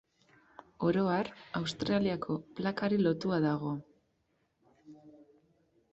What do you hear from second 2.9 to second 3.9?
lotua dago.